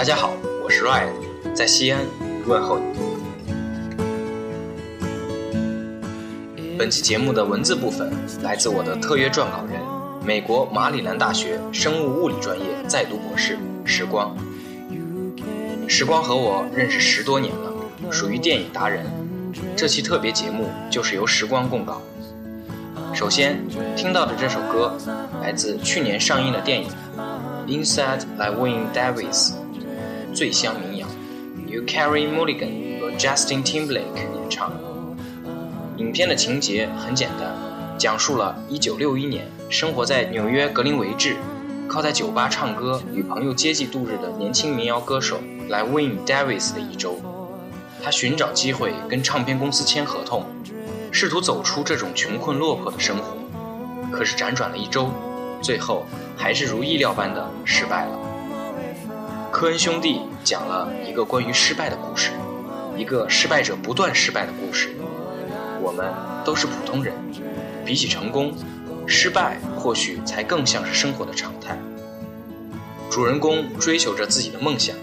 [0.00, 0.32] 大家好，
[0.64, 1.12] 我是 Ryan，
[1.54, 2.00] 在西安
[2.46, 2.86] 问候你。
[6.78, 8.10] 本期节目的文字部分
[8.42, 9.78] 来自我的特约撰稿人，
[10.24, 14.34] 美国马里兰大学生物物理专业在读博士时光。
[15.86, 17.70] 时光和我认识十多年了，
[18.10, 19.04] 属于电影达人。
[19.76, 22.00] 这期特别节目就是由时光供稿。
[23.12, 23.62] 首先
[23.94, 24.96] 听到的这首歌
[25.42, 26.88] 来自去年上映的电影
[27.68, 29.50] 《Inside Llewyn Davis》，
[30.32, 31.06] 醉乡民谣，
[31.66, 34.72] 由 Carrie Mulligan 和 Justin Timberlake 演唱。
[35.96, 37.54] 影片的情节很简单，
[37.98, 41.36] 讲述了1961年生活在纽约格林维治，
[41.88, 47.18] 靠在酒吧唱歌与朋友接济度日的年轻民谣歌手来 w i n Davis 的一周。
[48.02, 50.46] 他寻找机会跟唱片公司签合同。
[51.12, 53.36] 试图走出这种穷困落魄的生活，
[54.12, 55.10] 可是辗转了一周，
[55.60, 58.29] 最后还是如意料般的失败了。
[59.60, 62.30] 科恩兄弟讲了一个关于失败的故事，
[62.96, 64.96] 一个失败者不断失败的故事。
[65.82, 66.10] 我们
[66.46, 67.12] 都是普通人，
[67.84, 68.54] 比起成功，
[69.06, 71.78] 失败或许才更像是生活的常态。
[73.10, 74.96] 主人公追求着自己的梦想，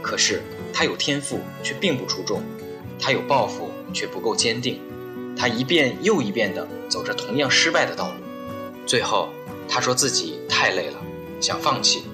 [0.00, 0.40] 可是
[0.72, 2.40] 他有天赋却并不出众，
[3.00, 4.80] 他有抱负却不够坚定。
[5.36, 8.14] 他一遍又一遍地走着同样失败的道路，
[8.86, 9.30] 最后
[9.68, 10.98] 他说自己太累了，
[11.40, 12.04] 想放弃，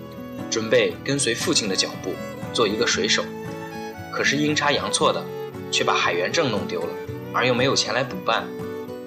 [0.50, 2.12] 准备跟随父亲的脚步
[2.52, 3.24] 做一个水手。
[4.12, 5.24] 可是阴差阳错的，
[5.70, 6.88] 却把海员证弄丢了，
[7.32, 8.44] 而又没有钱来补办。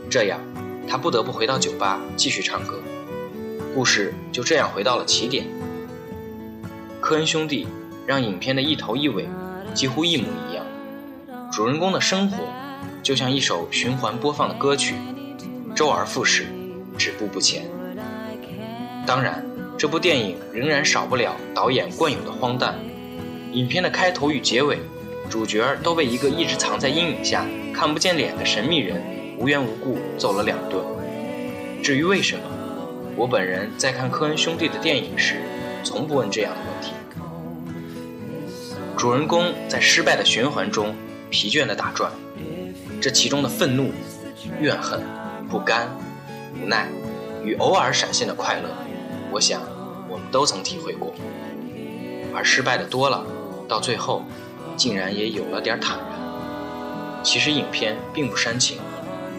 [0.10, 0.40] 这样，
[0.88, 2.80] 他不得不回到酒吧继续唱歌。
[3.74, 5.46] 故事就这样回到了起点。
[7.02, 7.68] 科恩兄弟
[8.08, 9.28] 让影片的一头一尾
[9.74, 10.66] 几乎一模一样，
[11.52, 12.38] 主人公的生活。
[13.04, 14.96] 就像一首循环播放的歌曲，
[15.76, 16.48] 周而复始，
[16.98, 17.66] 止步不前。
[19.06, 19.46] 当然，
[19.78, 22.76] 这部电影仍然少不了导演惯有的荒诞。
[23.52, 24.80] 影片的开头与结尾，
[25.30, 29.02] 主角都被一个一直藏在阴影下、看不见脸的神秘人
[29.38, 30.84] 无缘无故揍了两顿。
[31.84, 32.44] 至于为什么，
[33.16, 35.42] 我本人在看科恩兄弟的电影时，
[35.84, 36.92] 从不问这样的问题。
[38.98, 40.96] 主人公在失败的循环中
[41.30, 42.12] 疲倦地打转。
[43.02, 43.92] 这其中的愤怒、
[44.60, 45.04] 怨恨、
[45.50, 45.88] 不甘、
[46.60, 46.88] 无奈
[47.44, 48.70] 与偶尔闪现的快乐，
[49.32, 49.62] 我想
[50.16, 51.14] 我们都曾体会过。
[52.34, 53.26] 而失败的多了，
[53.68, 54.24] 到最后，
[54.78, 56.08] 竟然也有了点坦然。
[57.22, 58.78] 其实影片并不煽情，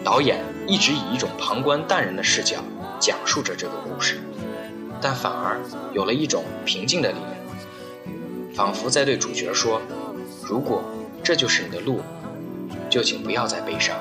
[0.03, 0.37] 导演
[0.67, 2.57] 一直以一种旁观淡然的视角
[2.99, 4.19] 讲述着这个故事，
[5.01, 5.59] 但反而
[5.93, 8.13] 有了一种平静的力量，
[8.53, 9.81] 仿佛在对主角说
[10.45, 10.83] ：“如果
[11.23, 12.01] 这就是你的路。”
[12.87, 13.97] 就请不要再悲伤。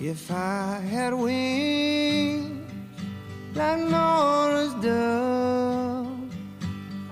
[0.00, 2.70] If I had wings
[3.52, 6.06] like Nora's dove,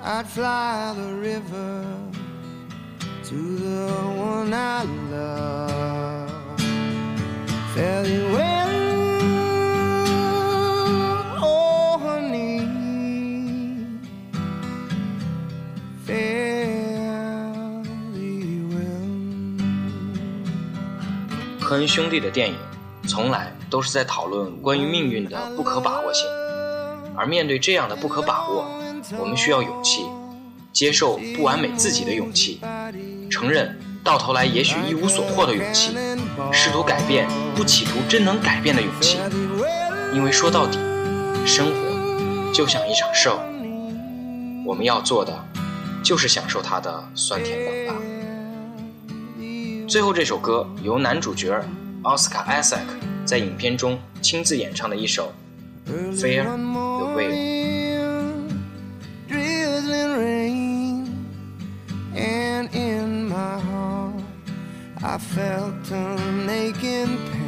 [0.01, 1.85] I'd fly the river
[3.25, 6.61] to the one I love.
[7.75, 8.71] Fairly well,
[11.43, 12.61] oh honey,
[16.05, 17.51] fairly
[18.71, 18.87] well.
[21.61, 22.57] 科恩兄弟的电影
[23.07, 26.27] 从来都是在讨论关于命运的不可把握性，
[27.17, 28.67] 而面对这样的不可把握，
[29.19, 30.05] 我们需要勇气，
[30.73, 32.61] 接受不完美自己的勇气，
[33.31, 35.97] 承认到头来也许一无所获的勇气，
[36.53, 39.19] 试图改变不企图真能改变的勇气。
[40.13, 40.79] 因为说到底，
[41.47, 43.39] 生活就像一场 show，
[44.67, 45.33] 我们要做的
[46.03, 47.95] 就是享受它的酸甜苦辣。
[49.89, 51.63] 最后这首歌由男主角。
[52.07, 52.95] 奥斯卡·艾萨克
[53.25, 55.35] 在影片中亲自演唱的一首
[56.17, 57.29] 《Fair the Way》。
[65.03, 67.46] I felt an aching